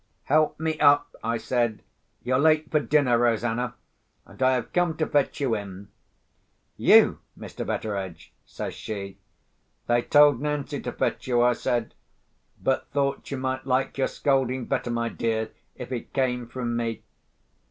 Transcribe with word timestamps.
"Help 0.23 0.59
me 0.59 0.79
up," 0.79 1.15
I 1.23 1.37
said. 1.37 1.83
"You're 2.23 2.39
late 2.39 2.71
for 2.71 2.79
dinner, 2.79 3.19
Rosanna—and 3.19 4.41
I 4.41 4.53
have 4.53 4.73
come 4.73 4.97
to 4.97 5.05
fetch 5.05 5.39
you 5.39 5.55
in." 5.55 5.89
"You, 6.75 7.19
Mr. 7.37 7.63
Betteredge!" 7.67 8.33
says 8.43 8.73
she. 8.73 9.19
"They 9.85 10.01
told 10.01 10.41
Nancy 10.41 10.81
to 10.81 10.91
fetch 10.91 11.27
you," 11.27 11.43
I 11.43 11.53
said. 11.53 11.93
"But 12.59 12.87
I 12.89 12.93
thought 12.93 13.29
you 13.29 13.37
might 13.37 13.67
like 13.67 13.99
your 13.99 14.07
scolding 14.07 14.65
better, 14.65 14.89
my 14.89 15.07
dear, 15.09 15.51
if 15.75 15.91
it 15.91 16.13
came 16.13 16.47
from 16.47 16.75
me." 16.75 17.03